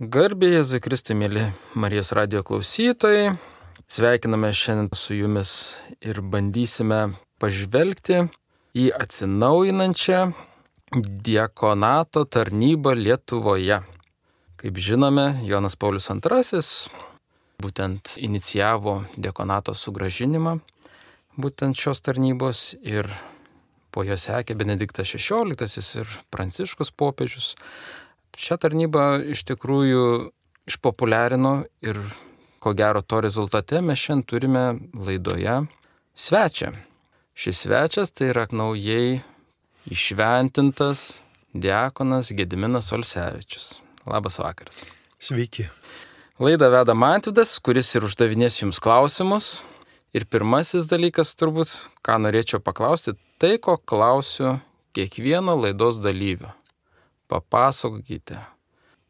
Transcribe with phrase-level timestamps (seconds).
[0.00, 1.42] Garbė Jėzui Kristui, mėly
[1.76, 3.34] Marijos radio klausytojai.
[3.84, 5.50] Sveikiname šiandien su jumis
[6.00, 8.22] ir bandysime pažvelgti
[8.80, 10.22] į atsinaujinančią
[11.28, 13.82] diakonato tarnybą Lietuvoje.
[14.64, 16.64] Kaip žinome, Jonas Paulius II
[17.60, 20.62] būtent inicijavo diakonato sugražinimą
[21.36, 23.04] būtent šios tarnybos ir
[23.92, 27.58] po jo sekė Benediktas XVI ir Pranciškus popiežius
[28.38, 30.04] šią tarnybą iš tikrųjų
[30.70, 31.98] išpopuliarino ir
[32.60, 35.62] ko gero to rezultate mes šiandien turime laidoje
[36.14, 36.74] svečią.
[37.34, 39.22] Šis svečias tai yra naujai
[39.88, 41.20] išventintas
[41.54, 43.80] diakonas Gediminas Olsevičius.
[44.06, 44.84] Labas vakaras.
[45.18, 45.68] Sveiki.
[46.40, 49.60] Laidą veda Mantvidas, kuris ir uždavinės jums klausimus.
[50.16, 51.70] Ir pirmasis dalykas turbūt,
[52.02, 54.58] ką norėčiau paklausti, tai ko klausiu
[54.96, 56.50] kiekvieno laidos dalyvio
[57.30, 58.38] papasakokite.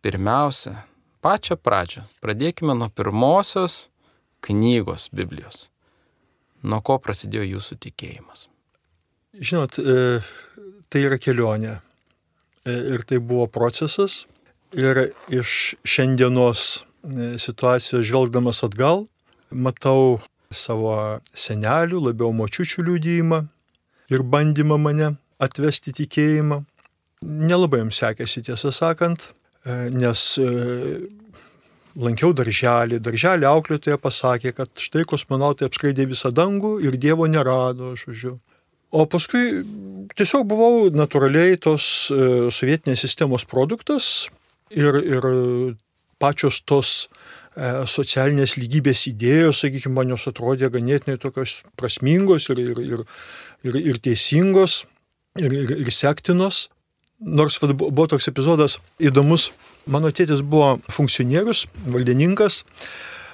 [0.05, 0.85] Pirmiausia,
[1.25, 2.07] pačią pradžią.
[2.25, 3.87] Pradėkime nuo pirmosios
[4.45, 5.69] knygos Biblijos.
[6.63, 8.47] Nuo ko prasidėjo jūsų tikėjimas?
[9.37, 10.21] Žinot, e,
[10.93, 11.79] tai yra kelionė.
[12.65, 14.25] E, ir tai buvo procesas.
[14.77, 19.07] Ir iš šiandienos e, situacijos žvelgdamas atgal,
[19.51, 20.21] matau
[20.53, 23.41] savo senelių, labiau močiučių liūdėjimą
[24.11, 26.65] ir bandymą mane atvesti tikėjimą.
[27.21, 29.27] Nelabai jums sekėsi, tiesą sakant,
[29.69, 30.47] e, nes e,
[32.01, 38.39] lankiau darželį, darželį auklėtoje pasakė, kad štai kosmonautai apskraidė visą dangų ir Dievo nerado, žodžiu.
[38.91, 39.61] O paskui
[40.17, 44.31] tiesiog buvau natūraliai tos e, sovietinės sistemos produktas
[44.73, 45.31] ir, ir
[46.21, 47.05] pačios tos
[47.91, 53.01] socialinės lygybės idėjos, sakykime, man jos atrodė ganėtinai tokios prasmingos ir, ir, ir,
[53.67, 54.85] ir, ir teisingos
[55.37, 56.69] ir, ir, ir sektinos.
[57.21, 59.51] Nors buvo toks epizodas įdomus,
[59.85, 62.63] mano tėtis buvo funkcionierius, valdininkas.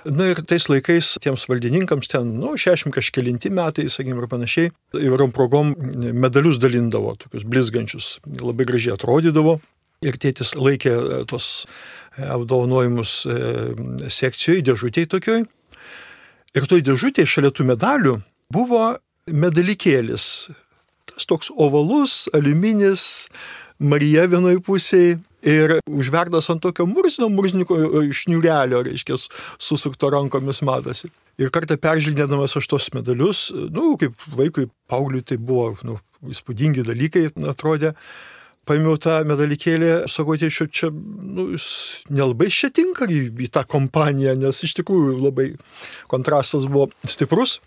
[0.07, 5.33] Na ir tais laikais tiems valdininkams ten, nu, 60 kažkelinti metai, sakykime, ir panašiai, įvairiom
[5.35, 5.73] progom
[6.15, 9.57] medalius dalindavo, tokius blizgančius, labai gražiai atrodydavo.
[10.07, 13.41] Ir tėtis laikė e, tos e, apdovanojimus e,
[14.13, 15.43] sekcijoje, dėžutėje tokioj.
[16.57, 18.15] Ir toj dėžutėje šalia tų medalių
[18.53, 18.85] buvo
[19.27, 20.29] medalikėlis.
[21.11, 23.27] Tas toks ovalus, aliuminis,
[23.79, 25.17] Marija vienoje pusėje
[25.47, 27.77] ir užverdas ant tokio mursino, mursniko
[28.17, 29.19] šniurelio, reiškia,
[29.63, 31.11] susukto rankomis matosi.
[31.37, 35.99] Ir kartą peržvelgėdamas aš tos medalius, nu, kaip vaikui, pauliui tai buvo, nu,
[36.33, 37.93] įspūdingi dalykai atrodė.
[38.67, 41.69] Paėmiau tą medalikėlį, sakau, tėčiu, čia, nu, jis
[42.11, 45.53] nelabai čia tinka į, į tą kompaniją, nes iš tikrųjų labai
[46.11, 47.61] kontrastas buvo stiprus.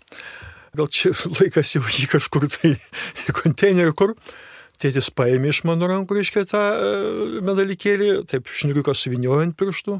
[0.76, 4.18] Gal čia laikas jau jį kažkur tai į konteinerį, kur.
[4.80, 9.98] Tėtis paėmė iš mano rankų, reiškia, tą e, medalikėlį, taip šniuriuką suviniojant pirštų,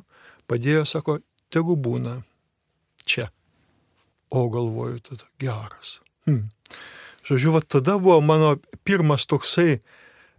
[0.48, 1.18] padėjo, sako,
[1.52, 2.22] tegu būna
[3.04, 3.28] čia.
[4.32, 5.98] O galvoju, tada geras.
[6.24, 6.48] Hmm.
[7.28, 8.54] Žodžiu, va tada buvo mano
[8.86, 9.80] pirmas toksai,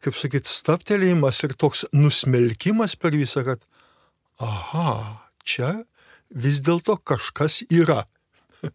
[0.02, 3.62] kaip sakyt, staptelėjimas ir toks nusmelkimas per visą, kad,
[4.42, 5.84] aha, čia
[6.32, 8.06] vis dėlto kažkas yra.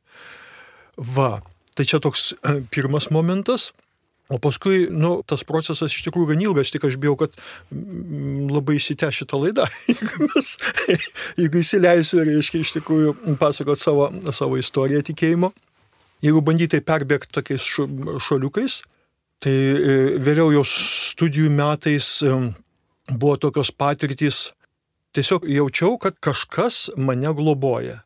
[1.17, 1.41] va,
[1.75, 3.73] tai čia toks e, pirmas momentas.
[4.29, 7.37] O paskui, nu, tas procesas iš tikrųjų gan ilgas, tik aš bijau, kad
[7.71, 9.69] mm, labai įsitę šitą laidą.
[9.93, 10.49] jeigu, mes,
[11.39, 15.53] jeigu įsileisiu, reiškia, iš tikrųjų pasakot savo, savo istoriją tikėjimo.
[16.27, 17.69] Jeigu bandytai perbėgti tokiais
[18.27, 18.81] šoliukais,
[19.45, 22.33] tai e, vėliau jau studijų metais e,
[23.13, 24.49] buvo tokios patirtys,
[25.15, 28.01] tiesiog jaučiau, kad kažkas mane globoja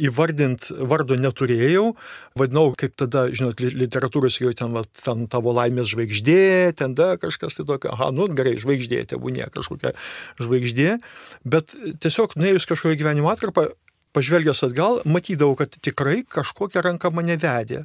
[0.00, 1.92] įvardint vardo neturėjau,
[2.38, 7.58] vadinau, kaip tada, žinot, literatūros jau ten, va, ten tavo laimės žvaigždė, ten da kažkas
[7.58, 9.92] tai tokio, aha, nu gerai, žvaigždė, tebūnė kažkokia
[10.40, 10.96] žvaigždė,
[11.44, 13.68] bet tiesiog nuėjus kažkokią gyvenimo atkarpą,
[14.16, 17.84] pažvelgęs atgal, matydavau, kad tikrai kažkokia ranka mane vedė.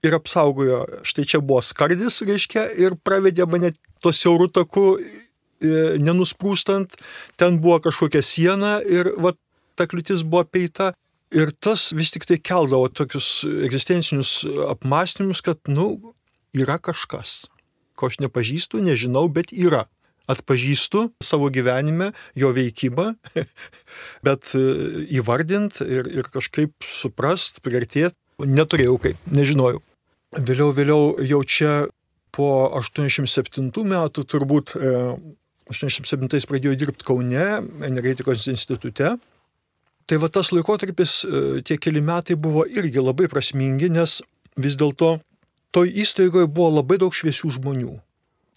[0.00, 6.96] Ir apsaugojo, štai čia buvo skardis, reiškia, ir pravedė mane to siaurų takų, e, nenusprūstant,
[7.36, 9.34] ten buvo kažkokia siena ir va,
[9.76, 10.94] ta kliūtis buvo peita
[11.30, 14.40] Ir tas vis tik tai keldavo tokius egzistencinius
[14.72, 16.14] apmąstymus, kad, nu,
[16.58, 17.44] yra kažkas,
[17.94, 19.86] ko aš nepažįstu, nežinau, bet yra.
[20.30, 23.12] Atpažįstu savo gyvenime jo veikimą,
[24.26, 24.60] bet e,
[25.18, 28.14] įvardint ir, ir kažkaip suprast, priartėti
[28.46, 29.80] neturėjau kaip, nežinojau.
[30.38, 31.72] Vėliau, vėliau jau čia
[32.34, 37.48] po 87 metų turbūt 87 e, pradėjau dirbti Kaune,
[37.86, 39.16] energetikos institute
[40.10, 44.16] Tai va tas laikotarpis, e, tie keli metai buvo irgi labai prasmingi, nes
[44.58, 45.20] vis dėlto
[45.70, 47.92] toj įstaigoje buvo labai daug šviesių žmonių.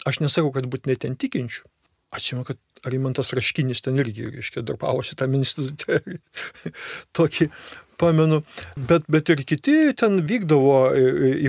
[0.09, 1.67] Aš nesakau, kad būtinai ten tikinčių.
[2.13, 2.57] Atsimenu, kad
[2.89, 6.01] Arimantas Raškinis ten irgi, reiškia, darbavosi tam institutė.
[7.17, 7.51] Tokį
[8.03, 8.41] pamenu.
[8.75, 10.75] Bet, bet ir kiti ten vykdavo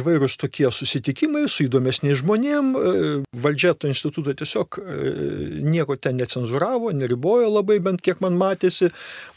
[0.01, 2.73] įvairūs tokie susitikimai su įdomesniais žmonėm.
[3.45, 4.81] Valdžia to instituto tiesiog
[5.67, 8.91] nieko ten necenzuravo, neribojo labai, bent kiek man matėsi.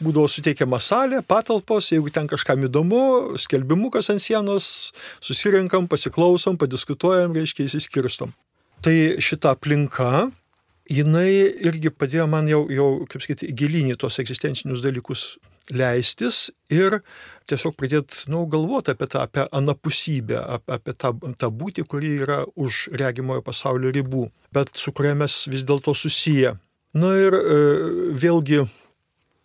[0.03, 4.91] Būdavo suteikiama salė, patalpos, jeigu ten kažkam įdomu, skelbimukas ant sienos,
[5.23, 8.35] susirinkam, pasiklausom, padiskutuojam, reiškia, įsiskirstom.
[8.85, 8.93] Tai
[9.23, 10.29] šita aplinka
[10.91, 11.31] jinai
[11.67, 15.35] irgi padėjo man jau, jau kaip sakyti, gilinį tos egzistencinius dalykus
[15.73, 17.01] leistis ir
[17.47, 22.87] tiesiog pradėti, nu, galvoti apie tą, apie anapusybę, apie tą, tą būtį, kuri yra už
[22.99, 26.57] regimojo pasaulio ribų, bet su kuria mes vis dėlto susiję.
[26.97, 27.57] Na ir e,
[28.19, 28.63] vėlgi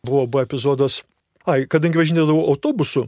[0.06, 1.02] buvo, buvo epizodas,
[1.46, 3.06] ai, kadangi važinėdavau autobusu,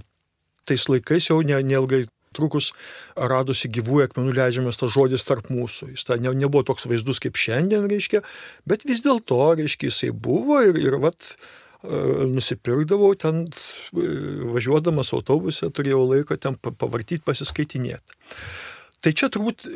[0.69, 2.73] tais laikais jau ne, neilgai trukus
[3.15, 5.93] radosi gyvųjų akmenų leidžiamas tas žodis tarp mūsų.
[5.95, 8.25] Jis ta, ne, nebuvo toks vaizdus kaip šiandien, reiškia,
[8.69, 11.35] bet vis dėlto, reiškia, jisai buvo ir, ir vat,
[12.31, 14.07] nusipirkdavau ten, e,
[14.55, 18.17] važiuodamas autobuse, turėjau laiko ten pavartyti, pasiskaitinėti.
[19.05, 19.67] Tai čia turbūt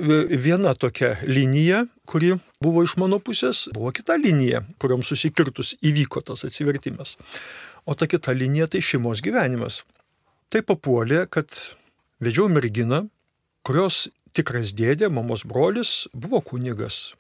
[0.41, 6.47] viena tokia linija, kuri buvo iš mano pusės, buvo kita linija, kuriam susikirtus įvyko tas
[6.49, 7.19] atsivertimas.
[7.85, 9.83] O ta kita linija tai šeimos gyvenimas.
[10.49, 11.53] Tai papuolė, kad
[12.25, 13.03] vedžiau merginą,
[13.69, 17.13] kurios tikras dėdė, mamos brolis, buvo kunigas.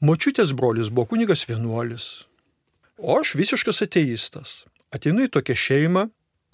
[0.00, 2.29] Močiutės brolis buvo kunigas vienuolis.
[3.00, 4.64] O aš visiškas ateistas.
[4.92, 6.04] Ateinu į tokią šeimą,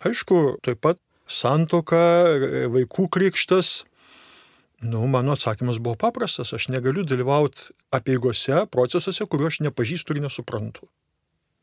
[0.06, 1.98] aišku, taip pat santoka,
[2.70, 3.82] vaikų krikštas.
[4.86, 10.86] Nu, mano atsakymas buvo paprastas, aš negaliu dalyvauti apieigose, procesuose, kuriuo aš nepažįstu ir nesuprantu.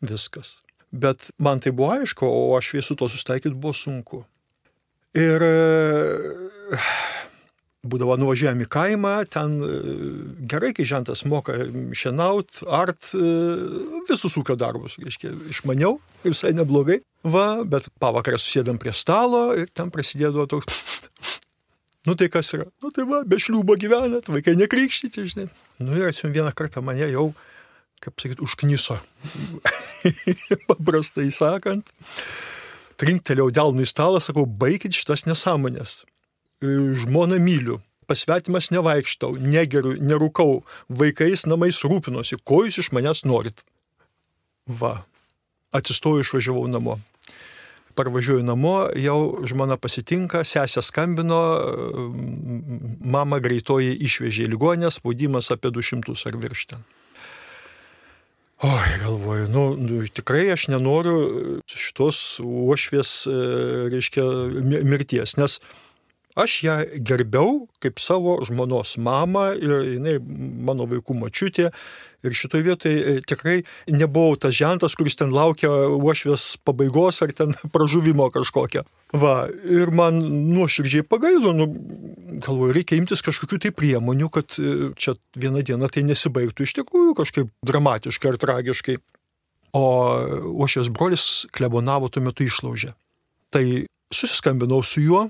[0.04, 0.62] Viskas.
[0.92, 4.24] Bet man tai buvo aišku, o aš visu to sustaikyti buvo sunku.
[5.14, 5.46] Ir
[7.84, 9.78] būdavo nuvažiuojami į kaimą, ten e,
[10.50, 11.56] gerai, kai žentas moka
[11.98, 13.32] šienaut, art, e,
[14.08, 17.02] visus ūkio darbus, reiškia, išmaniau, visai neblogai.
[17.28, 20.80] Va, bet pavakarę susėdam prie stalo ir ten prasidėdavo toks,
[22.08, 25.50] nu tai kas yra, nu tai va, be šliūbo gyvenat, vaikai nekrikštyti, žinai.
[25.84, 27.32] Nu ir atsim vieną kartą mane jau,
[28.04, 29.02] kaip sakyt, užkniso,
[30.72, 31.92] paprastai sakant
[33.04, 36.04] trinktelėjau delnų į stalą, sakau, baikit šitas nesąmonės.
[36.64, 43.66] Žmoną myliu, pasvetimas nevaikštau, negeriu, nerūkau, vaikais namais rūpinosi, ko jūs iš manęs norit.
[44.68, 45.04] Va,
[45.76, 47.00] atsistoju, išvažiavau namo.
[47.94, 51.44] Parvažiuoju namo, jau žmona pasitinka, sesė skambino,
[53.06, 56.86] mama greitoji išvežė į ligonę, spaudimas apie 200 ar virš ten.
[58.64, 61.18] Oi, galvoju, nu, nu, tikrai aš nenoriu
[61.68, 63.40] šitos uošvės, e,
[63.92, 64.24] reiškia,
[64.88, 65.58] mirties, nes
[66.40, 70.18] aš ją gerbiau kaip savo žmonos mamą ir jinai
[70.68, 71.70] mano vaikų mačiutė.
[72.24, 73.58] Ir šitoje vietoje tikrai
[73.92, 78.86] nebuvau tas žentas, kuris ten laukia uošvės pabaigos ar ten pražuvimo kažkokio.
[79.14, 80.18] Va, ir man
[80.56, 81.68] nuoširdžiai pagailo, nu,
[82.42, 87.14] galvoju, reikia imtis kažkokių tai priemonių, kad e, čia vieną dieną tai nesibaigtų iš tikrųjų
[87.20, 88.98] kažkaip dramatiškai ar tragiškai.
[89.74, 89.86] O
[90.54, 92.94] uošvės brolis klebonavo tuo metu išlaužę.
[93.54, 93.64] Tai
[94.14, 95.28] susiskambinau su juo,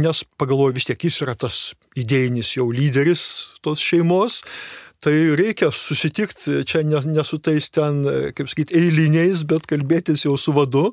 [0.00, 1.60] nes pagalvoju vis tiek jis yra tas
[1.96, 3.22] idėjinis jau lyderis
[3.64, 4.42] tos šeimos,
[5.04, 8.00] Tai reikia susitikti čia ne, ne su tais ten,
[8.36, 10.88] kaip sakyti, eiliniais, bet kalbėtis jau su vadu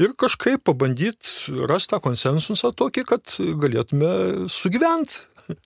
[0.00, 4.10] ir kažkaip pabandyti rasti tą konsensusą tokį, kad galėtume
[4.52, 5.24] sugyventi.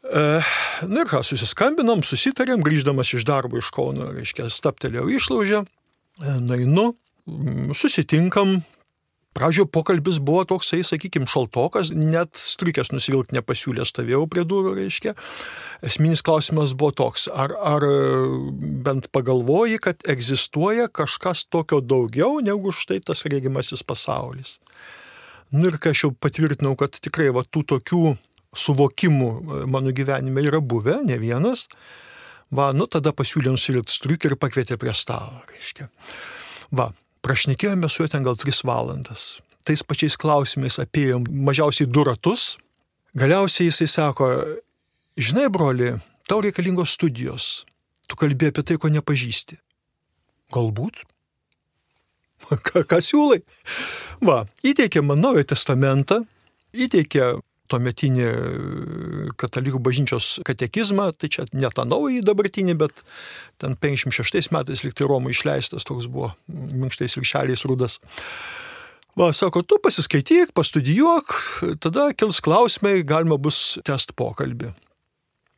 [0.00, 0.20] E,
[0.88, 5.60] na ir ką, susiskambinom, susitarėm, grįždamas iš darbo iš Kauno, reiškia, staptelėjau išlaužę,
[6.24, 6.86] e, nainu,
[7.76, 8.56] susitinkam,
[9.30, 15.12] Pradžio pokalbis buvo toksai, sakykime, šaltokas, net striukės nusivilkti nepasiūlė, stovėjau prie durų, reiškia.
[15.86, 17.86] Esminis klausimas buvo toks, ar, ar
[18.86, 24.58] bent pagalvoji, kad egzistuoja kažkas tokio daugiau negu štai tas regimasis pasaulis.
[25.54, 28.02] Nu ir kai aš jau patvirtinau, kad tikrai va, tų tokių
[28.56, 31.68] suvokimų e, mano gyvenime yra buvę, ne vienas,
[32.54, 35.86] va, nu tada pasiūlė nusivilkti striukę ir pakvietė prie stalo, reiškia.
[36.74, 36.90] Va,
[37.24, 39.40] Prašnekėjome su juo ten gal tris valandas.
[39.66, 42.54] Tais pačiais klausimais apėjom mažiausiai du ratus.
[43.18, 44.30] Galiausiai jisai sako,
[45.20, 45.92] žinai, broli,
[46.30, 47.66] tau reikalingos studijos.
[48.08, 49.58] Tu kalbė apie tai, ko nepažįsti.
[50.54, 51.04] Galbūt.
[52.66, 53.42] Ką, ką siūlai?
[54.24, 56.22] Va, įteikė man naują testamentą,
[56.72, 57.34] įteikė
[57.70, 58.32] tuometinį e,
[59.40, 63.04] katalikų bažnyčios katekizmą, tai čia ne tą naują dabartinį, bet
[63.62, 68.00] ten 56 metais liktai Romų išleistas, toks buvo minkštais viršeliais rudas.
[69.18, 71.34] Va, sako, tu pasiskaityk, pastudijuok,
[71.82, 74.70] tada kils klausimai, galima bus test pokalbį.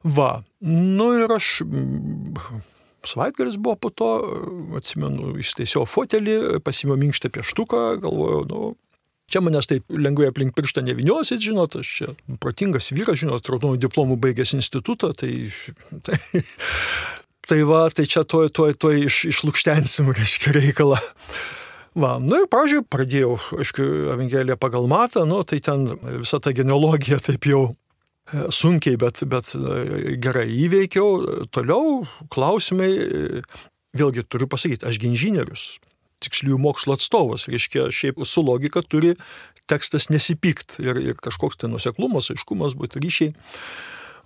[0.02, 1.60] Va, nu ir aš
[3.06, 4.10] savaitgalis buvo po to,
[4.78, 8.72] atsimenu, įsteisiau fotelį, pasimėjau minkštą pieštuką, galvojau, nu,
[9.32, 12.10] Čia manęs taip lengvai aplink pirštą neviniosit, žinot, aš čia
[12.42, 15.48] protingas vyras, žinot, raudonų diplomų baigęs institutą, tai,
[16.04, 16.18] tai,
[17.48, 21.00] tai va, tai čia tuoj, tuoj, tuoj iš, išlūkštensim, reiškia, reikalą.
[21.92, 25.90] Va, nu ir, pažiūrėjau, pradėjau, aišku, Evangeliją pagal matą, nu, tai ten
[26.22, 31.48] visa ta genealogija taip jau e, sunkiai, bet, bet e, gerai įveikiau.
[31.52, 33.42] Toliau klausimai, e,
[33.96, 35.66] vėlgi turiu pasakyti, aš inžinierius,
[36.24, 39.16] tiksliųjų mokslo atstovas, reiškia, šiaip su logika turi
[39.70, 43.34] tekstas nesipykt ir, ir kažkoks tai nuseklumas, aiškumas būtų ryšiai.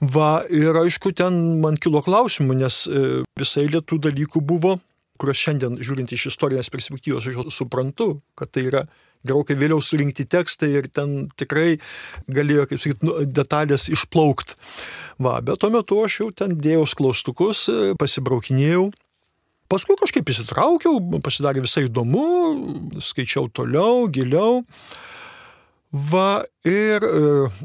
[0.00, 4.76] Va, ir aišku, ten man kilo klausimų, nes e, visai lietų dalykų buvo,
[5.16, 8.84] kuriuos šiandien, žiūrint iš istorinės perspektyvos, aš suprantu, kad tai yra
[9.26, 11.78] gerokai vėliau surinkti tekstai ir ten tikrai
[12.28, 14.58] galėjo, kaip sakyti, nu, detalės išplaukti.
[15.24, 18.90] Va, bet tuo metu aš jau ten dėjau klaustukus, e, pasibraukinėjau
[19.66, 24.62] Paskui kažkaip įsitraukiau, pasidarė visai įdomu, skaičiau toliau, giliau.
[25.90, 27.20] Va ir e,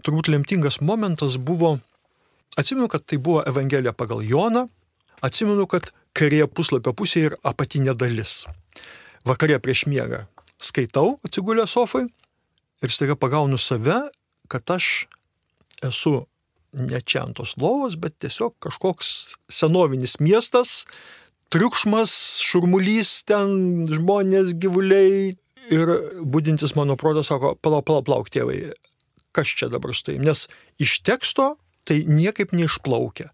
[0.06, 1.76] turbūt lemtingas momentas buvo,
[2.58, 4.68] atsimenu, kad tai buvo Evangelija pagal Joną,
[5.22, 8.46] atsimenu, kad kairėje puslapio pusėje ir apatinė dalis.
[9.28, 10.26] Vakarė prieš miegą
[10.62, 12.06] skaitau, atsigulę sofai
[12.82, 14.00] ir staiga pagaunu save,
[14.50, 15.08] kad aš
[15.86, 16.24] esu
[16.74, 20.86] ne čia ant tos lovos, bet tiesiog kažkoks senovinis miestas,
[21.52, 25.34] triukšmas, šurmulys ten, žmonės, gyvuliai.
[25.72, 25.92] Ir
[26.24, 28.74] būdintis mano protas sako, palauk, palauk, palauk, tėvai,
[29.36, 30.18] kas čia dabar štai.
[30.24, 30.48] Nes
[30.82, 31.56] iš teksto
[31.88, 33.32] tai niekaip neišplaukia.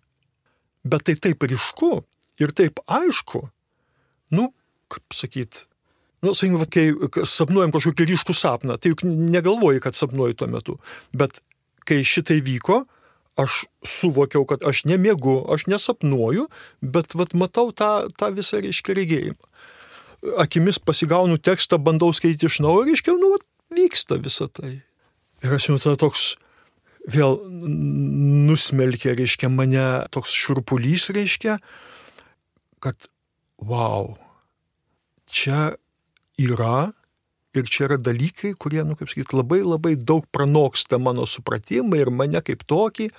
[0.87, 1.91] Bet tai taip ryšku
[2.41, 3.47] ir taip aišku,
[4.35, 4.51] nu,
[4.91, 5.65] kaip sakyt,
[6.23, 10.77] nu, sakykime, kai sapnuojam kažkokį ryškų sapną, tai juk negalvoji, kad sapnuoji tuo metu.
[11.15, 11.41] Bet
[11.87, 12.85] kai šitai vyko,
[13.37, 16.47] aš suvokiau, kad aš nemiegu, aš nesapnuoju,
[16.81, 19.51] bet vat, matau tą, tą visą, reiškia, regėjimą.
[20.41, 24.79] Akimis pasigaunu tekstą, bandau skaityti iš naujo, reiškia, nu, vat, vyksta visa tai.
[25.45, 26.31] Ir aš jau tada toks
[27.07, 27.37] vėl
[28.49, 31.59] nusmelkė, reiškia, mane toks šurpulys, reiškia,
[32.83, 33.07] kad,
[33.61, 34.15] wow,
[35.31, 35.77] čia
[36.41, 36.91] yra
[37.57, 42.13] Ir čia yra dalykai, kurie, nu, kaip sakyti, labai labai daug pranoksta mano supratimą ir
[42.13, 43.09] mane kaip tokį.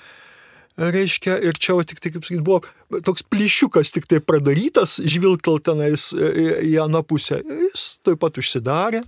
[0.78, 5.58] Reiškia, ir čia, o tik tai, kaip sakyti, buvo toks plyšiukas tik tai pradarytas, žvilgtel
[5.66, 7.40] tenais į aną pusę.
[7.42, 9.02] Jis taip pat užsidarė.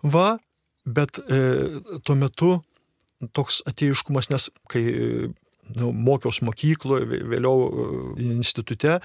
[0.00, 0.38] Va,
[0.88, 1.42] bet e,
[2.00, 2.54] tuo metu
[3.36, 4.84] toks ateiškumas, nes kai
[5.76, 7.88] nu, mokiaus mokykloje, vėliau e,
[8.30, 9.00] institute,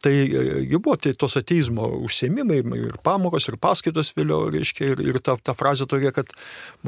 [0.00, 5.02] Tai e, jau buvo tai tos ateizmo užsiemimai ir pamokos, ir paskaitos vėliau, reiškia, ir,
[5.04, 6.32] ir ta, ta frazė tokia, kad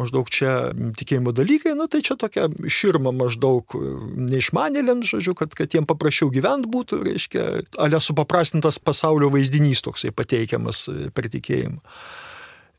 [0.01, 3.93] maždaug čia tikėjimo dalykai, nu tai čia tokia širma maždaug e,
[4.33, 7.47] neišmanėlėms, žodžiu, kad, kad jiem paprasčiau gyventi būtų, reiškia,
[7.85, 11.85] ale supaprastintas pasaulio vaizdinys toksai pateikiamas per tikėjimą.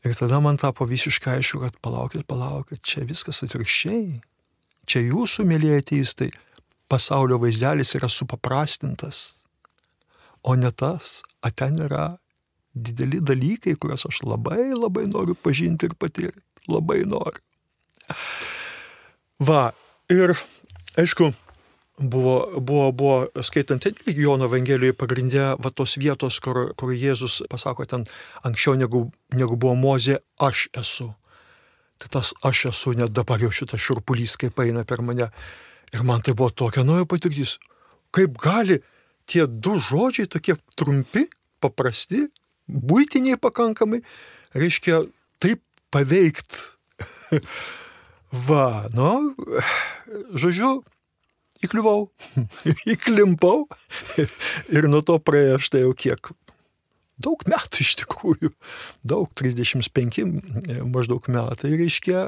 [0.04, 4.18] Ir tada man tapo visiškai aišku, kad palaukit, palaukit, čia viskas atvirkščiai.
[4.86, 6.30] Čia jūsų, mėlyje ateistai,
[6.88, 9.44] pasaulio vaizdelis yra supaprastintas
[10.44, 12.18] o ne tas, o ten yra
[12.74, 16.42] dideli dalykai, kuriuos aš labai labai noriu pažinti ir patirti.
[16.68, 17.40] Labai noriu.
[19.40, 19.72] Va,
[20.12, 20.34] ir
[21.00, 21.30] aišku,
[21.98, 28.06] buvo, buvo, buvo skaitant Jono Evangelijoje pagrindė va tos vietos, kur, kur Jėzus pasako ten
[28.44, 31.12] anksčiau negu, negu buvo Mozė, aš esu.
[32.02, 35.30] Tai tas aš esu, net dabar jau šitas šurpulys, kaip eina per mane.
[35.94, 37.58] Ir man tai buvo tokia nauja patirtis.
[38.14, 38.80] Kaip gali
[39.30, 41.28] tie du žodžiai tokie trumpi,
[41.62, 42.26] paprasti,
[42.68, 44.02] būtiniai pakankamai,
[44.56, 45.04] reiškia
[45.42, 45.62] taip
[45.94, 46.58] paveikt.
[48.48, 49.34] Va, nu,
[50.34, 50.80] žodžiu,
[51.64, 52.08] įkliuvau,
[52.92, 53.66] įklimpau
[54.74, 56.32] ir nuo to praėjo štai jau kiek.
[57.20, 58.50] Daug metų iš tikrųjų,
[59.06, 60.24] daug, 35
[60.90, 62.26] maždaug metai, reiškia,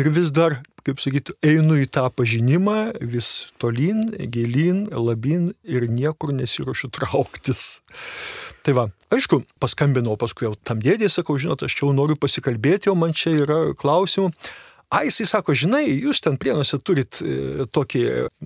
[0.00, 6.34] ir vis dar, kaip sakyti, einu į tą pažinimą, vis tolyn, gilyn, labin ir niekur
[6.36, 7.80] nesiuošiu trauktis.
[8.66, 12.92] Tai va, aišku, paskambinau paskui jau tam dėdė, sakau, žinot, aš čia jau noriu pasikalbėti,
[12.92, 14.32] o man čia yra klausimų.
[14.94, 18.02] A, jisai sako, žinai, jūs ten prienuose turit e, tokį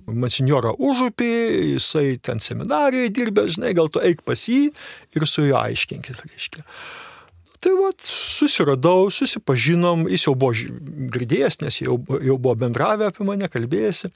[0.09, 1.33] monsinjorą užupį,
[1.75, 4.71] jisai ten seminarijoje dirbė, žinai, gal tu eik pas jį
[5.13, 6.65] ir su juo aiškinkis, reiškia.
[7.59, 10.55] Tai va, susiradau, susipažinom, jis jau buvo
[11.13, 14.09] girdėjęs, nes jau, jau buvo bendravę apie mane, kalbėjęsi.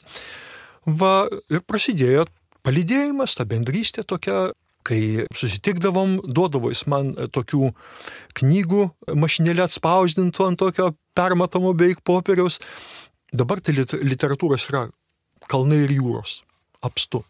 [0.99, 1.13] Va,
[1.53, 2.25] ir prasidėjo
[2.63, 4.53] palydėjimas, ta bendrystė tokia,
[4.85, 7.71] kai susitikdavom, duodavo jis man tokių
[8.39, 8.87] knygų
[9.19, 12.59] mašinėlę atspausdintų ant tokio permatomo beveik popieriaus.
[13.33, 14.87] Dabar tai literatūros yra
[15.49, 16.41] kalnai ir jūros,
[16.85, 17.23] apstu.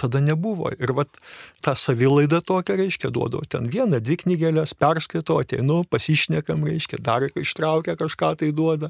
[0.00, 0.70] tada nebuvo.
[0.80, 1.18] Ir vat
[1.60, 7.98] tą savilaidą tokią, reiškia, duodavo ten vieną, dvi knygelės, perskaito, ateinu, pasišnekam, reiškia, dar ištraukia
[8.00, 8.88] kažką tai duoda.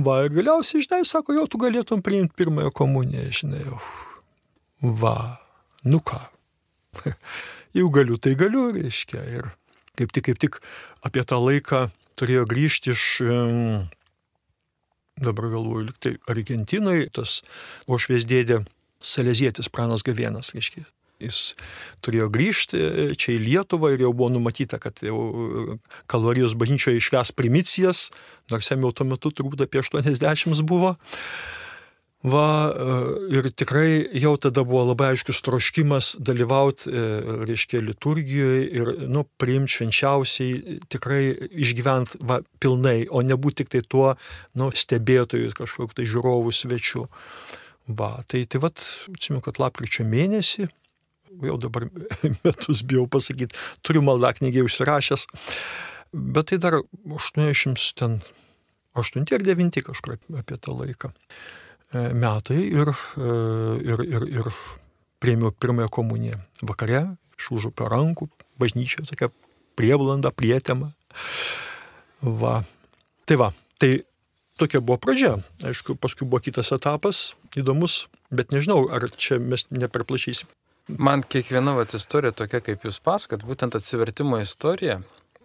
[0.00, 3.66] Va, ir galiausiai, žinai, sako, jau tu galėtum priimti pirmąją komuniją, žinai.
[4.80, 5.16] Va,
[5.84, 6.22] nu ką.
[7.78, 9.24] jau galiu, tai galiu, reiškia.
[9.38, 9.50] Ir
[9.98, 10.60] kaip tik, kaip tik
[11.06, 11.88] apie tą laiką
[12.20, 13.06] turėjo grįžti iš
[15.20, 17.40] dabar galvoju, tai Argentinai tas
[17.90, 18.62] ošvės dėdė
[19.00, 20.84] Salezietis Pranas Gavienas, reiškia.
[21.20, 21.52] Jis
[22.00, 22.78] turėjo grįžti
[23.20, 25.76] čia į Lietuvą ir jau buvo numatyta, kad jau
[26.08, 28.06] kalorijos bažnyčioje išves primicijas,
[28.48, 30.94] nors jam jau tuo metu turbūt apie 80 buvo.
[32.20, 32.94] Va, e,
[33.32, 37.04] ir tikrai jau tada buvo labai aiškus troškimas dalyvauti, e,
[37.48, 44.10] reiškia, liturgijoje ir, nu, priimti švenčiausiai, tikrai išgyventi va, pilnai, o nebūti tik tai tuo,
[44.52, 47.06] nu, stebėtojų, kažkokiu tai žiūrovų svečiu.
[47.88, 48.84] Va, tai, tai vad,
[49.14, 50.68] atsimenu, kad lapkričio mėnesį,
[51.48, 51.88] jau dabar
[52.44, 55.24] metus bijau pasakyti, turiu maldaknygį užsirašęs,
[56.12, 58.20] bet tai dar 80 ten,
[58.92, 61.14] 8 ir 9 kažkur apie tą laiką.
[61.90, 63.30] E, metai ir, e,
[63.82, 64.50] ir, ir, ir
[65.20, 66.38] priėmiau pirmąją komuniją.
[66.62, 67.02] Vakare
[67.40, 68.28] iš užupio rankų,
[68.62, 69.30] bažnyčioje tokia
[69.78, 70.92] prieblanda, prietema.
[72.22, 72.60] Va.
[73.26, 73.50] Tai va,
[73.82, 73.90] tai
[74.60, 75.34] tokia buvo pradžia.
[75.66, 80.50] Aišku, paskui buvo kitas etapas, įdomus, bet nežinau, ar čia mes neperplašysim.
[80.98, 85.00] Man kiekviena vat, istorija tokia, kaip jūs pasakot, būtent atsivertimo istorija,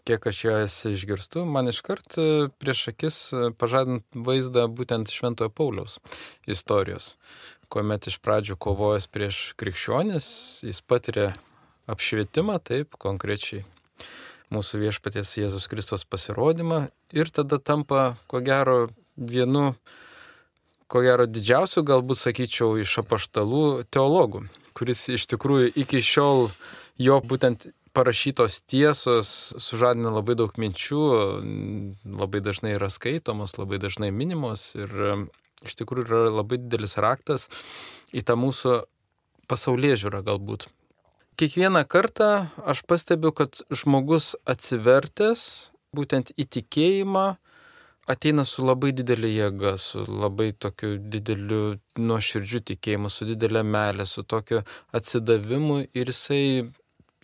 [0.06, 2.26] kiek aš jas išgirstu, man iškart e,
[2.62, 5.98] prieš akis e, pažadint vaizdą būtent Šventojo Pauliaus
[6.46, 7.16] istorijos,
[7.74, 10.28] kuomet iš pradžių kovojęs prieš krikščionis,
[10.66, 11.32] jis patiria
[11.90, 13.64] apšvietimą, taip, konkrečiai
[14.54, 16.86] mūsų viešpaties Jėzus Kristos pasirodymą
[17.18, 19.74] ir tada tampa, ko gero, vienu,
[20.86, 24.46] ko gero, didžiausių, galbūt sakyčiau, iš apaštalų teologų,
[24.78, 26.52] kuris iš tikrųjų iki šiol
[27.02, 29.30] jo būtent parašytos tiesos
[29.64, 31.04] sužadina labai daug minčių,
[32.20, 34.92] labai dažnai yra skaitomos, labai dažnai minimos ir
[35.66, 37.48] iš tikrųjų yra labai didelis raktas
[38.14, 38.82] į tą mūsų
[39.50, 40.68] pasaulyje žiūrą galbūt.
[41.36, 45.42] Kiekvieną kartą aš pastebiu, kad žmogus atsivertęs
[45.96, 47.26] būtent į tikėjimą
[48.08, 54.24] ateina su labai didelė jėga, su labai tokiu dideliu nuoširdžiu tikėjimu, su didelė meilė, su
[54.24, 54.62] tokiu
[54.96, 56.46] atsidavimu ir jisai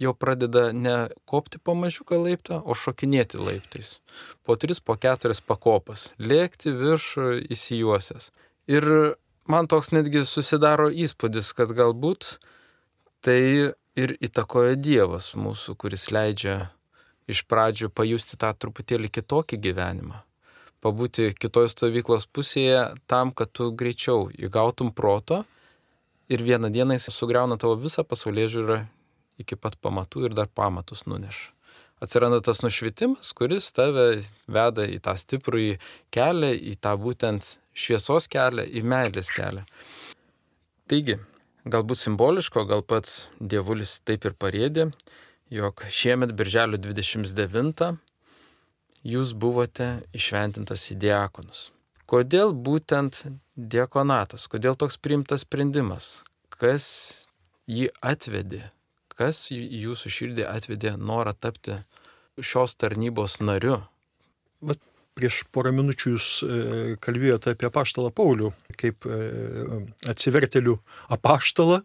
[0.01, 0.95] jau pradeda ne
[1.29, 3.99] kopti po mažiuką laiptą, o šokinėti laiptais.
[4.45, 6.09] Po tris, po keturias pakopas.
[6.17, 8.31] Lėkti viršų įsijuosęs.
[8.71, 8.87] Ir
[9.51, 12.37] man toks netgi susidaro įspūdis, kad galbūt
[13.21, 16.71] tai ir įtakoja Dievas mūsų, kuris leidžia
[17.31, 20.21] iš pradžių pajusti tą truputėlį kitokį gyvenimą.
[20.81, 25.43] Pabūti kitoj stovyklos pusėje tam, kad tu greičiau įgautum proto
[26.31, 28.79] ir vieną dieną jis sugriauna tavo visą pasaulyje žiūrą
[29.41, 31.51] iki pat pamatų ir dar pamatus nuneša.
[32.01, 35.75] Atsiranda tas nušvitimas, kuris tave veda į tą stiprųjį
[36.13, 39.67] kelią, į tą būtent šviesos kelią, į meilės kelią.
[40.89, 41.19] Taigi,
[41.69, 44.87] galbūt simboliško, gal pats dievulis taip ir parėdė,
[45.53, 47.91] jog šiemet birželio 29
[49.13, 51.69] jūs buvote išventintas į diakonus.
[52.09, 56.89] Kodėl būtent diakonatas, kodėl toks priimtas sprendimas, kas
[57.69, 58.71] jį atvedė
[59.17, 61.75] Kas jūsų širdį atvedė norą tapti
[62.41, 63.81] šios tarnybos nariu?
[64.63, 64.79] Vat
[65.17, 66.59] prieš porą minučių jūs e,
[67.03, 69.17] kalbėjote apie apaštalą Paulių, kaip e,
[70.11, 70.77] atsivertelių
[71.17, 71.81] apaštalą.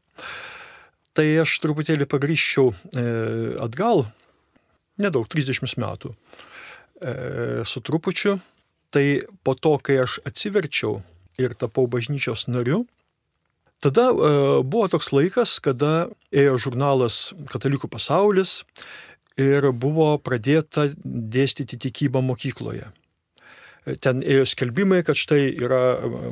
[1.17, 3.07] Tai aš truputėlį pagryščiau e,
[3.65, 4.07] atgal,
[5.01, 6.15] nedaug, 30 metų
[7.69, 8.39] su trupučiu.
[8.89, 9.03] Tai
[9.45, 11.03] po to, kai aš atsiverčiau
[11.37, 12.87] ir tapau bažnyčios nariu,
[13.85, 14.29] Tada e,
[14.65, 18.63] buvo toks laikas, kada ėjo žurnalas Katalikų pasaulis
[19.37, 22.89] ir buvo pradėta dėstyti tikybą mokykloje.
[23.85, 25.81] E, ten ėjo skelbimai, kad štai yra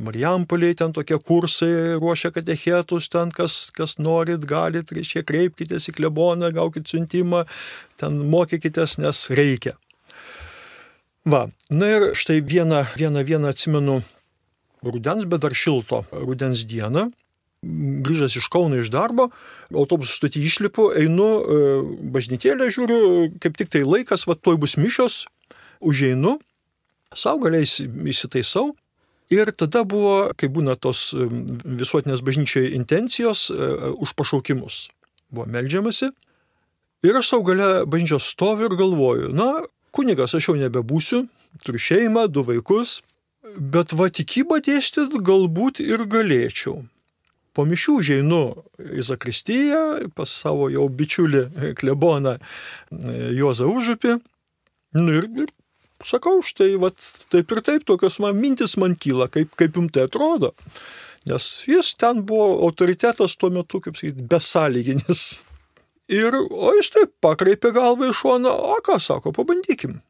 [0.06, 6.48] Marijampoliai, ten tokie kursai ruošia katechetus, ten kas, kas norit, galit, reiškia, kreipkitės į kleboną,
[6.56, 7.44] gaukit siuntimą,
[8.00, 9.76] ten mokykitės, nes reikia.
[11.28, 14.00] Va, na ir štai vieną, vieną, vieną atsimenu
[14.84, 17.10] rudens, bet dar šilto rudens dieną
[18.04, 19.30] grįžęs iš Kauno iš darbo,
[19.72, 21.60] autobusų stotį išlipu, einu e,
[22.14, 23.00] bažnytėlę, žiūriu,
[23.42, 25.24] kaip tik tai laikas, va toj bus mišios,
[25.84, 26.38] užeinu,
[27.14, 28.72] savo galiai įsitaisau.
[29.32, 34.88] Ir tada buvo, kai būna tos visuotinės bažnyčioje intencijos, e, už pašaukimus.
[35.32, 36.10] Buvo melžiamasi.
[37.04, 41.24] Ir aš savo gale bažnyčios stoviu ir galvoju, na, kunigas aš jau nebebūsiu,
[41.64, 43.00] turiu šeimą, du vaikus,
[43.58, 46.82] bet va tikybą dėstyti galbūt ir galėčiau.
[47.54, 48.42] Po mišių žeinu
[48.82, 49.82] į Zakristiją
[50.16, 52.36] pas savo jau bičiulį kleboną
[53.38, 54.18] Juozą Užupį.
[54.98, 55.52] Nu ir, ir
[56.04, 56.98] sakau, štai, vat,
[57.32, 60.54] taip ir taip, tokios man mintis man kyla, kaip, kaip jums tai atrodo.
[61.28, 65.24] Nes jis ten buvo autoritetas tuo metu, kaip sakyti, besąlyginis.
[66.12, 70.02] Ir, o jis taip pakreipė galvą iš šoną, o ką sako, pabandykim.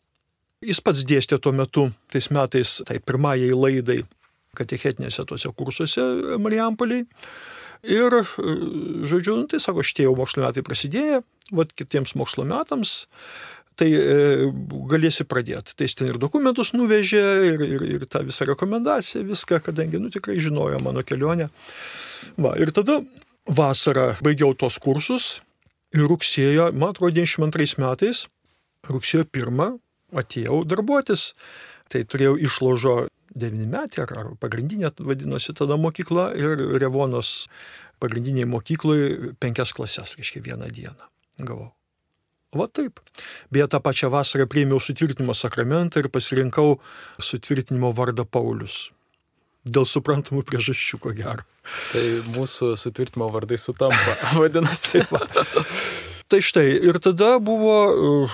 [0.65, 4.01] Jis pats dėstė tuo metu, tais metais, tai pirmajai laidai,
[4.57, 6.05] katechetinėse tuose kursuose
[6.43, 7.07] Marijampoliai.
[7.85, 8.15] Ir,
[9.05, 11.21] žodžiu, nu, tai sako, šitie jau mokslo metai prasidėjo,
[11.53, 13.03] vad kitiems mokslo metams
[13.79, 14.47] tai e,
[14.91, 15.75] galėsi pradėti.
[15.75, 20.13] Tai jis ten ir dokumentus nuvežė, ir, ir, ir tą visą rekomendaciją, viską, kadangi, nu,
[20.15, 21.51] tikrai žinojo mano kelionę.
[22.39, 23.01] Va, ir tada
[23.51, 25.41] vasarą baigiau tos kursus
[25.95, 28.25] ir rugsėjo, man atrodo, 92 metais,
[28.91, 29.79] rugsėjo 1
[30.15, 31.33] atėjau darbuotis.
[31.93, 32.95] Tai turėjau išložo
[33.35, 37.47] 9 metį, ar, pagrindinė vadinosi tada mokykla, ir Revonos
[38.03, 41.11] pagrindiniai mokyklai penkias klases, reiškia vieną dieną
[41.43, 41.73] gavau.
[42.55, 43.01] Va taip.
[43.51, 46.77] Beje, tą pačią vasarą priėmiau sutvirtinimo sakramentą ir pasirinkau
[47.19, 48.93] sutvirtinimo vardą Paulius.
[49.65, 51.43] Dėl suprantamų priežasčių, ko gero.
[51.91, 52.05] Tai
[52.37, 55.03] mūsų sutvirtinimo vardai sutampa, vadinasi.
[56.31, 58.29] tai štai, ir tada buvo,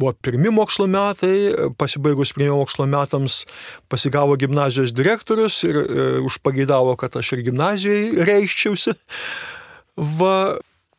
[0.00, 3.44] buvo pirmi mokslo metai, pasibaigus pirmiem mokslo metams
[3.92, 8.96] pasigavo gimnazijos direktorius ir e, užpageidavo, kad aš ir gimnazijoje reiščiausi.
[10.18, 10.36] Va,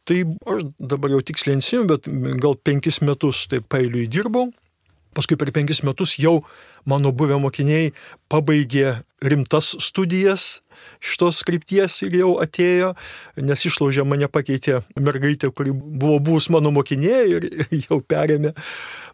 [0.05, 0.19] Tai
[0.53, 2.05] aš dabar jau tiksliai nesimenu, bet
[2.37, 4.51] gal penkis metus taip pailiui dirbau.
[5.15, 6.41] Paskui per penkis metus jau
[6.85, 7.93] mano buvę mokiniai
[8.31, 10.59] pabaigė rimtas studijas
[10.99, 12.91] šitos skripties ir jau atėjo,
[13.41, 17.47] nes išlaužė mane pakeitė mergaitė, kuri buvo buvus mano mokinė ir
[17.87, 18.51] jau perėmė.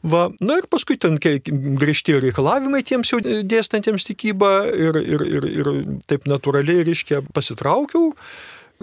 [0.02, 5.70] Va, na ir paskui ten griežtėjo reikalavimai tiems jau dėstantiems tikybą ir, ir, ir, ir
[6.10, 8.10] taip natūraliai, reiškia, pasitraukiau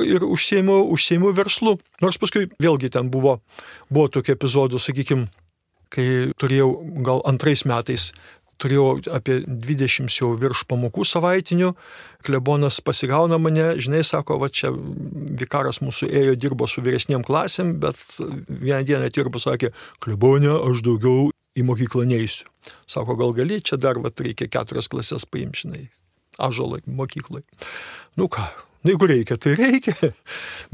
[0.04, 1.74] ir užsėmiau, užsėmiau verslu.
[2.04, 3.40] Nors paskui vėlgi ten buvo,
[3.90, 5.26] buvo tokie epizodų, sakykime,
[5.94, 6.08] kai
[6.40, 6.72] turėjau
[7.06, 8.12] gal antrais metais
[8.58, 11.72] turėjau apie 20 jau virš pamokų savaitinių,
[12.26, 18.00] klebonas pasigauna mane, žinai, sako, va čia vikaras mūsų ėjo, dirbo su vyresniem klasėm, bet
[18.18, 19.72] vieną dieną dirbo, sakė,
[20.04, 22.48] klebonė, aš daugiau į mokyklą neįsiu.
[22.90, 25.84] Sako, gal gali, čia dar va reikia keturias klasės paimti, žinai,
[26.42, 27.44] ažolai mokyklai.
[28.18, 28.48] Nu ką,
[28.82, 30.12] Nu, jeigu reikia, tai reikia.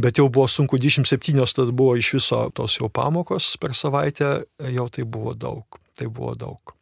[0.02, 4.42] Bet jau buvo sunku, 27 tad buvo iš viso tos jau pamokos per savaitę,
[4.76, 5.80] jau tai buvo daug.
[5.94, 6.74] Tai buvo daug.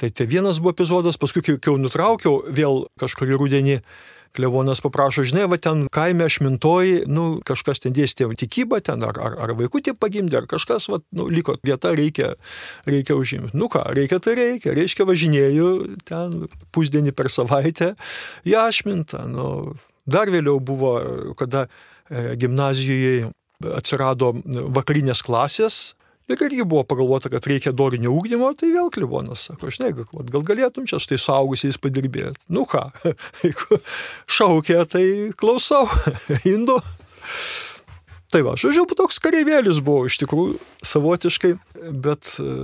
[0.00, 3.82] Tai tai vienas buvo epizodas, paskui, kai jau nutraukiau, vėl kažkurį rudenį
[4.30, 9.34] Klevonas paprašo, žinai, va ten kaime šmintoji, nu, kažkas ten dėstė tikybą ten, ar, ar,
[9.42, 12.36] ar vaikutį pagimdė, ar kažkas, va, nu, liko vieta, reikia,
[12.86, 13.56] reikia užimti.
[13.58, 15.70] Nu ką, reikia tai reikia, reiškia važinėjau
[16.06, 17.96] ten pusdienį per savaitę,
[18.46, 19.48] ją ašmintą, nu,
[20.06, 20.94] Dar vėliau buvo,
[21.38, 23.30] kada e, gimnazijoje
[23.76, 24.32] atsirado
[24.72, 25.80] vakarinės klasės,
[26.30, 30.44] Ir irgi buvo pagalvota, kad reikia dorinio ūkdymo, tai vėl klivonas sako, žinai, gal, gal
[30.46, 32.44] galėtum čia štai saugusiais padirbėti.
[32.54, 32.84] Nu ką,
[33.42, 33.80] jeigu
[34.30, 35.88] šaukia, tai klausau,
[36.52, 36.78] indo.
[38.30, 40.54] Tai va, žodžiu, toks kareivėlis buvo iš tikrųjų
[40.86, 41.50] savotiškai,
[41.98, 42.54] bet e,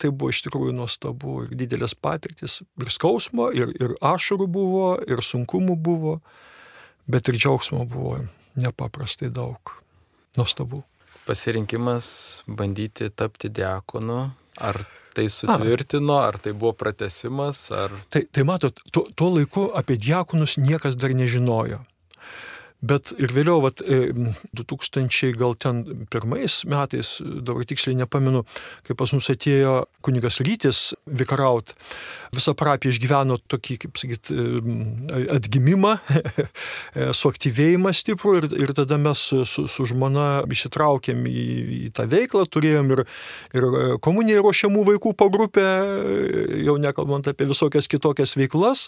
[0.00, 5.20] tai buvo iš tikrųjų nuostabu ir didelės patirtis, ir skausmo, ir, ir ašarų buvo, ir
[5.20, 6.16] sunkumų buvo
[7.06, 8.18] bet ir džiaugsmo buvo
[8.54, 9.72] nepaprastai daug.
[10.36, 10.82] Nuostabu.
[11.26, 12.06] Pasirinkimas
[12.46, 14.84] bandyti tapti diakonu, ar
[15.16, 17.94] tai sutvirtino, ar tai buvo pratesimas, ar...
[18.12, 21.80] Tai, tai matot, tuo, tuo laiku apie diakonus niekas dar nežinojo.
[22.86, 28.44] Bet ir vėliau, vat, 2000 e, gal ten pirmais metais, dabar tiksliai nepamenu,
[28.86, 31.72] kai pas mus atėjo kunigas Rytis vikaraut,
[32.36, 35.96] visa parapija išgyveno tokį, kaip sakyt, e, atgimimą,
[37.20, 41.46] suaktyvėjimą stiprų ir, ir tada mes su, su, su žmona įsitraukėm į,
[41.88, 43.04] į tą veiklą, turėjom ir,
[43.56, 43.68] ir
[44.04, 45.64] komunijai ruošiamų vaikų po grupę,
[46.66, 48.86] jau nekalbant apie visokias kitokias veiklas.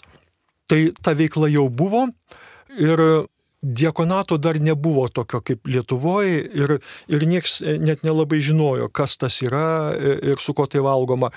[0.69, 2.05] Tai ta veikla jau buvo
[2.77, 3.01] ir
[3.61, 6.77] Diekonato dar nebuvo tokio kaip Lietuvoje ir,
[7.11, 11.33] ir nieks net nelabai žinojo, kas tas yra ir su ko tai valgoma.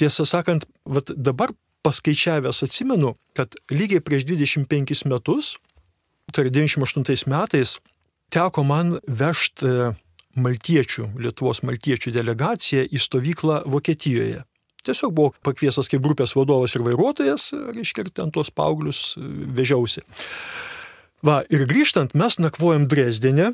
[0.00, 0.66] Tiesą sakant,
[1.14, 1.54] dabar
[1.86, 5.54] paskaičiavęs atsimenu, kad lygiai prieš 25 metus,
[6.34, 7.78] tai 98 metais,
[8.34, 9.94] teko man vežti
[10.38, 14.44] maltiečių, Lietuvos maltiečių delegaciją į stovyklą Vokietijoje.
[14.86, 20.04] Tiesiog buvau pakviesas kaip grupės vadovas ir vairuotojas, reiškia, ir ten tuos paauglius vežiausi.
[21.26, 23.52] Va, ir grįžtant, mes nakvojam Dresdenė,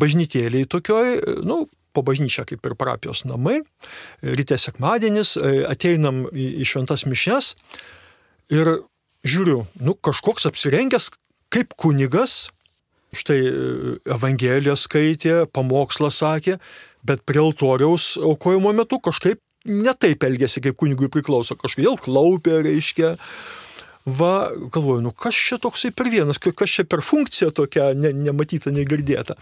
[0.00, 1.16] bažnytėliai tokioj,
[1.48, 1.64] nu,
[1.96, 3.60] po bažnyčią kaip ir parapijos namai,
[4.22, 5.34] ryte sekmadienis,
[5.70, 7.54] ateinam į, šventas mišes
[8.52, 8.76] ir
[9.26, 11.10] žiūriu, nu, kažkoks apsirengęs
[11.50, 12.50] kaip kunigas,
[13.16, 13.40] štai
[14.06, 16.60] Evangeliją skaitė, pamokslą sakė,
[17.06, 23.16] bet prie altoriaus aukojimo metu kažkaip netaip elgėsi, kaip kunigui priklauso, kažkodėl klaupė, reiškia.
[24.08, 28.72] Va, galvoju, nu kas čia toksai per vienas, kas čia per funkcija tokia ne, nematyta,
[28.72, 29.36] negirdėta.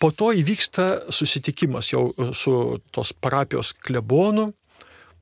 [0.00, 2.54] Po to įvyksta susitikimas jau su
[2.90, 4.48] tos parapijos klebonu,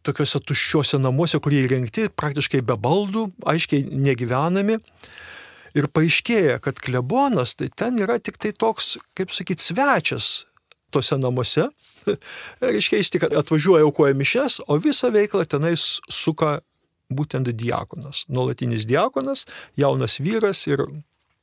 [0.06, 4.78] tokiuose tuščiuose namuose, kurie įrengti praktiškai be baldų, aiškiai negyvenami.
[5.76, 10.46] Ir paaiškėja, kad klebonas tai ten yra tik tai toks, kaip sakyti, svečias
[10.90, 11.68] tose namuose.
[12.64, 16.58] Reiškia, jis tik atvažiuoja aukoja mišes, o visą veiklą tenais suka
[17.10, 18.24] būtent diakonas.
[18.32, 19.46] Nuolatinis diakonas,
[19.78, 20.82] jaunas vyras ir,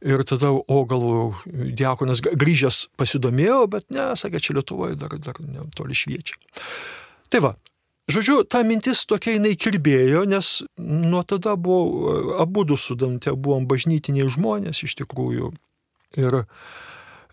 [0.02, 1.32] ir tada, o galvojau,
[1.78, 6.40] diakonas grįžęs pasidomėjo, bet ne, sakė, čia Lietuvoje dar, dar ne, toli šviečia.
[7.32, 7.58] Tai va,
[8.08, 13.66] Žodžiu, ta mintis tokia jinai kirbėjo, nes nuo tada buvo, abu du su Dante buvom
[13.68, 15.50] bažnytiniai žmonės iš tikrųjų.
[16.16, 16.38] Ir,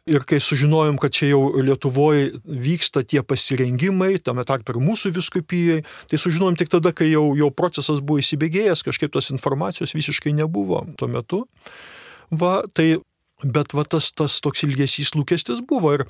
[0.06, 5.80] ir kai sužinojom, kad čia jau Lietuvoje vyksta tie pasirengimai, tame tarp ir mūsų viskupijai,
[6.10, 10.84] tai sužinojom tik tada, kai jau, jau procesas buvo įsibėgėjęs, kažkaip tos informacijos visiškai nebuvo
[11.00, 11.44] tuo metu.
[12.28, 12.98] Va, tai,
[13.42, 15.94] bet va tas, tas toks ilgesys lūkestis buvo.
[15.96, 16.06] Ir,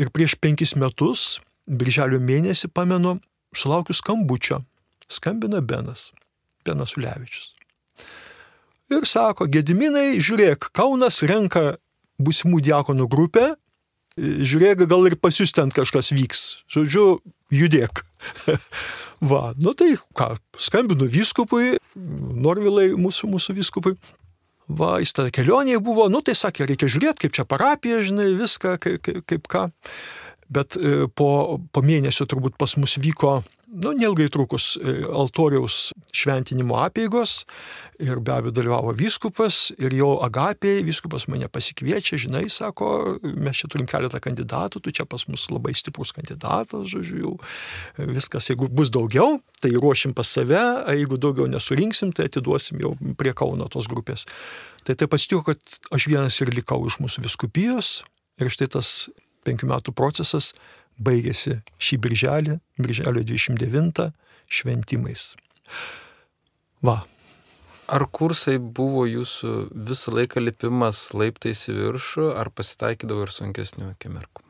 [0.00, 3.18] ir prieš penkis metus, birželio mėnesį, pamenu,
[3.56, 4.62] sulaukiu skambučio.
[5.10, 6.12] Skambina Benas,
[6.64, 7.52] Benas Ulevičius.
[8.90, 11.76] Ir sako, Gediminai, žiūrėk, Kaunas renka
[12.20, 13.54] būsimų diakonų grupę,
[14.20, 16.46] žiūrėk, gal ir pas jūs ten kažkas vyks.
[16.70, 17.20] Žodžiu,
[17.54, 18.04] judėk.
[19.30, 23.94] Va, nu tai ką, skambinu vyskupui, Norvilai mūsų, mūsų vyskupui.
[24.70, 28.76] Va, jis tada kelionėje buvo, nu tai sakė, reikia žiūrėti, kaip čia parapija, žinai, viską,
[28.80, 29.64] kaip, kaip, kaip ką.
[30.50, 36.78] Bet e, po, po mėnesio turbūt pas mus vyko, nu, nelgai trukus e, altoriaus šventinimo
[36.82, 37.44] apėgos
[38.00, 43.70] ir be abejo dalyvavo vyskupas ir jo agapėjai, vyskupas mane pasikviečia, žinai, sako, mes čia
[43.70, 48.90] turim keletą kandidatų, tu čia pas mus labai stiprus kandidatas, žodžiu, jau viskas, jeigu bus
[48.94, 50.62] daugiau, tai ruošim pas save,
[50.96, 54.26] jeigu daugiau nesurinksim, tai atiduosim jau prie Kauno tos grupės.
[54.84, 58.00] Tai taip atsitiko, kad aš vienas ir likau iš mūsų viskupijos
[58.40, 59.10] ir štai tas
[59.46, 60.54] penkių metų procesas
[61.00, 64.10] baigėsi šį birželį, birželio 29
[64.50, 65.32] šventimais.
[66.84, 67.00] Va.
[67.90, 69.54] Ar kursai buvo jūsų
[69.88, 74.44] visą laiką lipimas laiptais į viršų, ar pasitaikydavo ir sunkesnių akimirkų?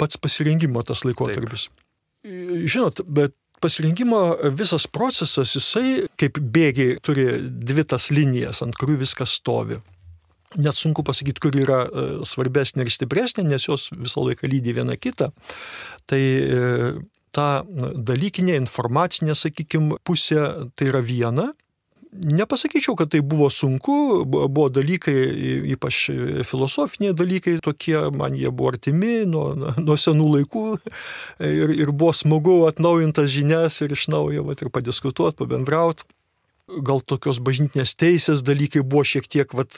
[0.00, 1.68] Pats pasirinkimo tas laikotarpis.
[2.24, 4.22] Žinot, bet pasirinkimo
[4.56, 9.82] visas procesas, jisai kaip bėgiai turi dvi tas linijas, ant kurių viskas stovi
[10.56, 14.96] net sunku pasakyti, kur yra e, svarbesnė ir stipresnė, nes jos visą laiką lydi viena
[15.00, 15.30] kitą.
[16.10, 16.92] Tai e,
[17.32, 21.50] ta dalykinė, informacinė, sakykime, pusė tai yra viena.
[22.12, 25.14] Nepasakyčiau, kad tai buvo sunku, buvo dalykai,
[25.72, 26.10] ypač
[26.44, 29.46] filosofiniai dalykai, tokie man jie buvo artimi nuo,
[29.80, 30.66] nuo senų laikų
[31.62, 36.04] ir, ir buvo smagu atnaujintas žinias ir iš naujo vat, ir padiskutuoti, pabendrauti
[36.68, 39.76] gal tokios bažnytinės teisės dalykai buvo šiek tiek vat,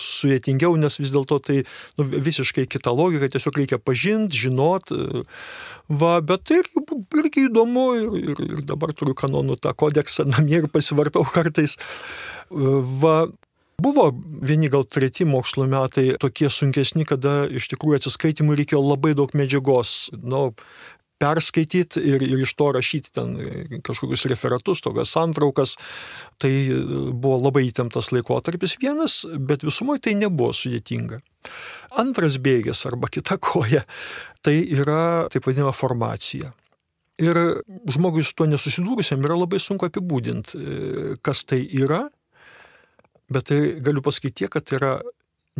[0.00, 1.58] sudėtingiau, nes vis dėlto tai
[2.00, 4.92] nu, visiškai kita logika, tiesiog reikia pažinti, žinot.
[5.92, 10.68] Va, bet tai irgi įdomu ir, ir, ir dabar turiu kanonų tą kodeksą namie ir
[10.72, 11.76] pasivartau kartais.
[12.50, 13.26] Va,
[13.82, 14.04] Buvo
[14.46, 20.12] vieni gal treti mokslo metai tokie sunkesni, kada iš tikrųjų atsiskaitimui reikėjo labai daug medžiagos.
[20.22, 20.52] Nu,
[21.22, 23.34] perskaityti ir, ir iš to rašyti ten
[23.86, 25.76] kažkokius referatus, tokias santraukas.
[26.42, 26.52] Tai
[27.12, 31.20] buvo labai įtemptas laikotarpis vienas, bet visumoje tai nebuvo sudėtinga.
[32.02, 33.84] Antras bėgis arba kita koja
[34.42, 36.52] tai yra taip vadinama formacija.
[37.22, 37.38] Ir
[37.92, 40.58] žmogui su tuo nesusidūrusiam yra labai sunku apibūdinti,
[41.22, 42.06] kas tai yra,
[43.30, 44.92] bet tai galiu pasakyti kad tai yra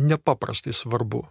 [0.01, 1.23] nepaprastai svarbu.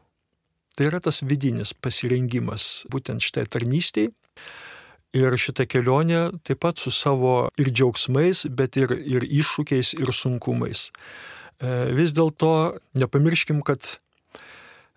[0.72, 4.14] Tai yra tas vidinis pasirengimas būtent šitai tarnystėje
[5.12, 10.86] Ir šita kelionė taip pat su savo ir džiaugsmais, bet ir, ir iššūkiais, ir sunkumais.
[11.60, 13.98] E, vis dėlto nepamirškim, kad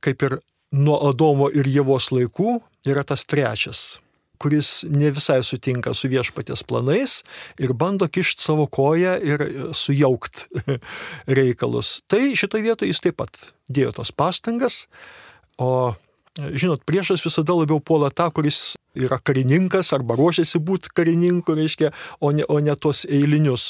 [0.06, 0.38] kaip ir
[0.72, 4.00] nuo Adomo ir Jėvos laikų yra tas trečias,
[4.40, 7.20] kuris ne visai sutinka su viešpatės planais
[7.60, 9.46] ir bando kišti savo koją ir
[9.76, 10.48] sujaukt
[11.40, 12.00] reikalus.
[12.08, 14.86] Tai šitoje vietoje jis taip pat dėjo tas pastangas,
[15.60, 15.96] o
[16.36, 22.32] Žinot, priešas visada labiau puola tą, kuris yra karininkas arba ruošiasi būti karininku, reiškia, o
[22.36, 23.70] ne, o ne tuos eilinius.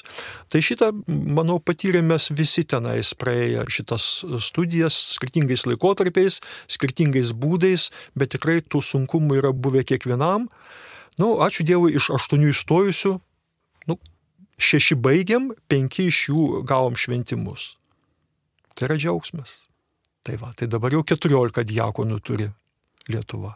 [0.49, 4.07] Tai šitą, manau, patyrėme visi tenais praėję šitas
[4.47, 10.49] studijas skirtingais laikotarpiais, skirtingais būdais, bet tikrai tų sunkumų yra buvę kiekvienam.
[10.49, 13.13] Na, nu, ačiū Dievui, iš aštuonių įstojusių,
[13.93, 13.99] nu,
[14.57, 17.75] šeši baigiam, penki iš jų gavom šventimus.
[18.73, 19.61] Tai yra džiaugsmas.
[20.25, 22.47] Tai va, tai dabar jau 14 diakonų turi
[23.13, 23.51] Lietuva.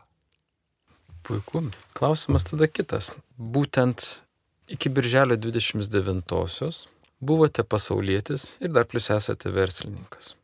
[1.25, 1.63] Puiku.
[1.97, 3.09] Klausimas tada kitas.
[3.37, 4.05] Būtent
[4.69, 6.83] iki birželio 29-osios
[7.19, 10.35] buvote pasaulietis ir dar plus esate verslininkas.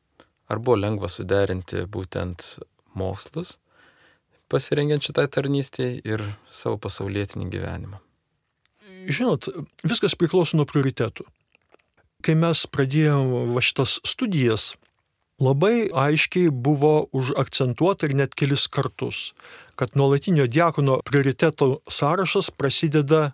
[0.50, 2.58] Ar buvo lengva suderinti būtent
[2.98, 3.56] mokslus,
[4.50, 8.02] pasirengiant šitai tarnystėje ir savo pasaulietinį gyvenimą?
[9.06, 9.52] Žinot,
[9.86, 11.26] viskas priklauso nuo prioritetų.
[12.26, 14.74] Kai mes pradėjome va šitas studijas,
[15.41, 19.34] labai aiškiai buvo užakcentuota ir net kelis kartus,
[19.76, 23.32] kad nuolatinio diakono prioriteto sąrašas prasideda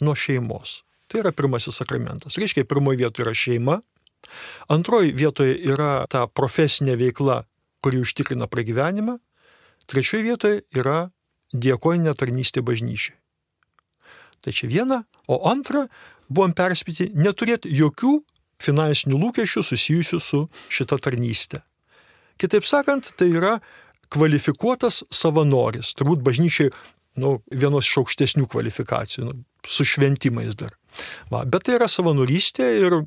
[0.00, 0.82] nuo šeimos.
[1.06, 2.38] Tai yra pirmasis sakramentas.
[2.38, 3.76] Reiškia, pirmoji vietoje yra šeima,
[4.68, 7.44] antroji vietoje yra ta profesinė veikla,
[7.84, 9.20] kuri užtikrina pragyvenimą,
[9.86, 11.10] trečioji vietoje yra
[11.54, 13.14] diekoninė tarnystė bažnyčiai.
[14.42, 15.86] Tai čia viena, o antra,
[16.28, 18.18] buvom perspėti neturėti jokių
[18.62, 21.62] finansinių lūkesčių susijusių su šita tarnystė.
[22.40, 23.56] Kitaip sakant, tai yra
[24.12, 25.94] kvalifikuotas savanoris.
[25.98, 26.70] Turbūt bažnyčiai
[27.20, 30.74] nu, vienos iš aukštesnių kvalifikacijų, nu, su šventimais dar.
[31.32, 32.98] Va, bet tai yra savanorystė ir,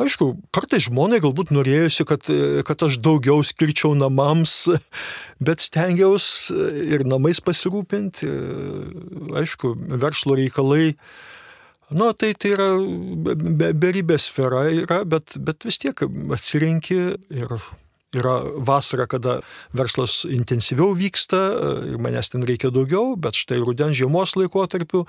[0.00, 2.28] aišku, kartais žmonai galbūt norėjusi, kad,
[2.68, 4.68] kad aš daugiau skirčiau namams,
[5.42, 6.54] bet stengiausi
[6.92, 8.28] ir namais pasirūpinti.
[9.42, 10.92] Aišku, verslo reikalai
[11.90, 12.68] Nu, tai tai yra
[13.72, 16.02] beribė sfera, yra, bet, bet vis tiek
[16.36, 16.98] atsirenki
[17.32, 17.54] ir
[18.16, 19.40] yra vasara, kada
[19.76, 21.40] verslas intensyviau vyksta
[21.90, 25.04] ir manęs ten reikia daugiau, bet štai rudens žiemos laikotarpiu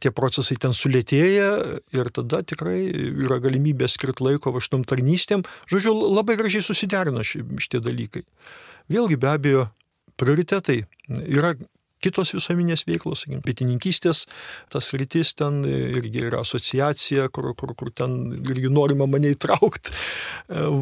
[0.00, 1.50] tie procesai ten sulėtėja
[1.96, 2.78] ir tada tikrai
[3.26, 5.44] yra galimybė skirti laiko va šitom tarnystėm.
[5.68, 8.24] Žodžiu, labai gražiai susiderina šitie dalykai.
[8.90, 9.68] Vėlgi be abejo,
[10.20, 10.82] prioritetai
[11.28, 11.54] yra
[12.04, 14.24] kitos visuomenės veiklos, sakykim, bitininkystės,
[14.72, 19.94] tas rytis ten irgi yra asociacija, kur, kur, kur ten irgi norima mane įtraukti.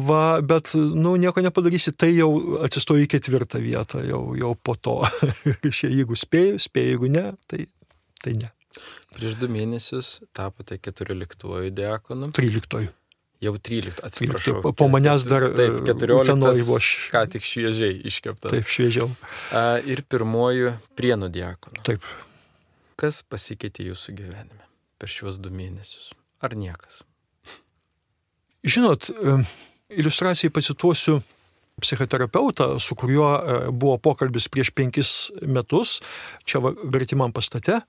[0.09, 2.29] Va, bet, nu, nieko nepadarysi, tai jau
[2.65, 5.01] atsistoji į ketvirtą vietą, jau, jau po to.
[5.83, 7.65] jeigu spėjau, spėjau, jeigu ne, tai,
[8.23, 8.53] tai ne.
[9.15, 12.29] Prieš du mėnesius tapote 14 diakonu.
[12.37, 12.89] 13.
[13.39, 14.57] Jau 13, atsiprašau.
[14.65, 15.45] Po, po manęs dar.
[15.55, 16.35] Taip, 14.
[16.67, 16.89] Buvo aš...
[17.13, 18.51] Ką tik šviežiai iškeptas.
[18.51, 19.07] Taip, šviežiau.
[19.87, 21.79] Ir pirmoju prienų diakonu.
[21.87, 22.03] Taip.
[22.99, 24.67] Kas pasikeitė jūsų gyvenime
[24.99, 26.11] per šiuos du mėnesius?
[26.43, 26.99] Ar niekas?
[28.67, 29.07] Žinot,
[29.87, 31.21] iliustracijai pacituosiu
[31.79, 35.11] psichoterapeutą, su kuriuo e, buvo pokalbis prieš penkis
[35.41, 35.97] metus,
[36.47, 37.79] čia vertimam pastate.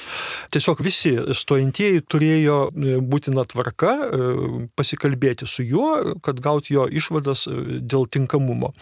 [0.54, 4.30] Tiesiog visi stojantieji turėjo e, būtina tvarka e,
[4.78, 7.46] pasikalbėti su juo, kad gauti jo išvadas
[7.80, 8.72] dėl tinkamumo.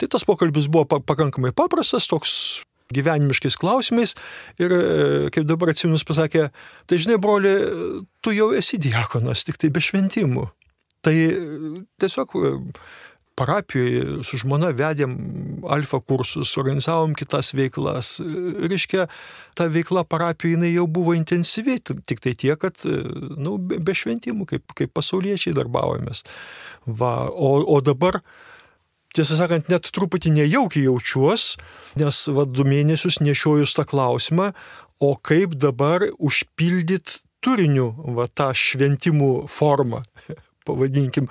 [0.00, 2.34] Tai tas pokalbis buvo pakankamai paprastas, toks
[2.92, 4.12] gyvenimiškais klausimais
[4.60, 4.72] ir,
[5.32, 6.50] kaip dabar atsiminus pasakė,
[6.90, 7.52] tai žinai, broli,
[8.20, 10.44] tu jau esi diakonas, tik tai be šventimų.
[11.02, 11.14] Tai
[11.98, 12.36] tiesiog
[13.42, 15.16] parapijoje su žmona vedėm
[15.70, 18.14] alfa kursus, organizavom kitas veiklas.
[18.70, 19.08] Reiškia,
[19.58, 24.76] ta veikla parapijoje jinai jau buvo intensyvi, tik tai tiek, kad nu, be šventimų, kaip,
[24.78, 26.22] kaip pasauliečiai darbavomės.
[26.86, 28.22] Va, o, o dabar
[29.16, 31.56] tiesą sakant, net truputį nejaukiai jaučiuos,
[32.00, 34.52] nes va, du mėnesius nešiojus tą klausimą,
[35.02, 40.04] o kaip dabar užpildyti turiniu va, tą šventimų formą
[40.68, 41.28] pavadinkim,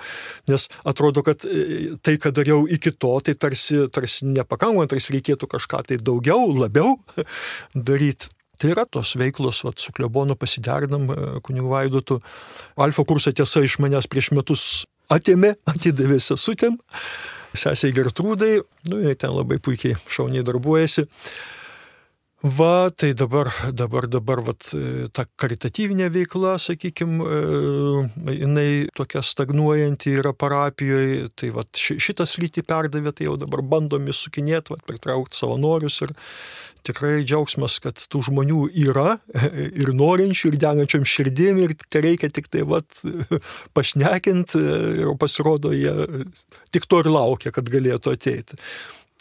[0.50, 5.48] nes atrodo, kad e, tai, ką dariau iki to, tai tarsi, tarsi nepakankama, tarsi reikėtų
[5.56, 6.96] kažką tai daugiau, labiau
[7.88, 8.30] daryti.
[8.62, 12.20] Tai yra tos veiklos, vat, su klebonu pasiderinam e, kunigu Vaidotu.
[12.78, 14.66] Alfa kursą tiesa iš manęs prieš metus
[15.10, 16.78] atėmė, atidavė sesutėm,
[17.56, 18.60] sesiai Gertrūdai,
[18.92, 21.08] nu, jie ten labai puikiai šauniai darbuojasi.
[22.42, 24.72] Va, tai dabar, dabar, dabar, vat,
[25.14, 27.22] ta karitatyvinė veikla, sakykime,
[28.34, 28.64] jinai
[28.98, 35.38] tokia stagnuojanti yra parapijoje, tai vat, šitas rytį perdavė, tai jau dabar bandom įsukinėti, pritraukti
[35.38, 36.16] savanorius ir
[36.82, 39.20] tikrai džiaugsmas, kad tų žmonių yra
[39.84, 43.04] ir norinčių, ir degančiam širdim, ir reikia tik tai vat,
[43.78, 46.26] pašnekint ir pasirodo, jie
[46.74, 48.58] tik to ir laukia, kad galėtų ateiti.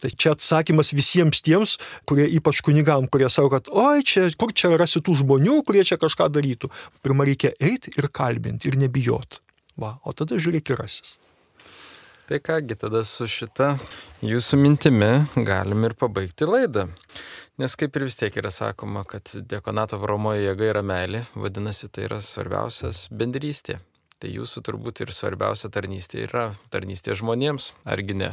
[0.02, 1.76] Tai čia atsakymas visiems tiems,
[2.10, 6.00] kurie ypač kunigam, kurie sako, kad oi, čia, kur čia rasi tų žmonių, kurie čia
[6.02, 6.72] kažką darytų.
[7.06, 9.42] Pirmą reikia eiti ir kalbinti ir nebijot.
[9.78, 11.20] Va, o tada žiūrėk ir rasis.
[12.32, 13.74] Tai kągi, tada su šita
[14.24, 15.10] jūsų mintimi
[15.48, 16.86] galim ir pabaigti laidą.
[17.60, 22.08] Nes kaip ir vis tiek yra sakoma, kad dekonato varomoji jėga yra meilė, vadinasi, tai
[22.08, 23.82] yra svarbiausias bendrystė.
[24.22, 28.32] Tai jūsų turbūt ir svarbiausia tarnystė yra tarnystė žmonėms, argi ne?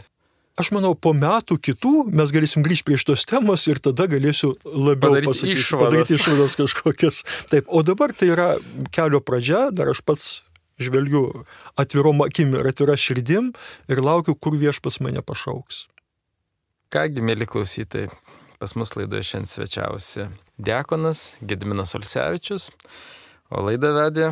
[0.59, 5.15] Aš manau, po metų kitų mes galėsim grįžti prie šitos temos ir tada galėsiu labiau
[5.15, 5.85] padaryti pasakyti, išvadas.
[5.87, 7.23] padaryti išvadas kažkokias.
[7.53, 8.49] Taip, o dabar tai yra
[8.95, 10.33] kelio pradžia, dar aš pats
[10.79, 11.45] žvelgiu
[11.79, 13.53] atvirom akim ir atvira širdim
[13.91, 15.87] ir laukiu, kur viešpas mane pašauks.
[16.95, 18.09] Kągi, mėly klausytojai,
[18.59, 20.29] pas mus laidoje šiandien svečiavosi
[20.59, 22.71] Dekonas Gediminas Olsevičius,
[23.53, 24.31] o laidą vedė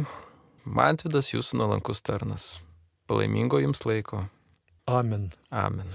[0.66, 2.56] Mantvidas jūsų nuolankus tarnas.
[3.06, 4.24] Palaimingo jums laiko.
[4.90, 5.30] Amen.
[5.54, 5.86] Amen.